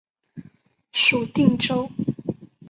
[0.91, 1.87] 属定州。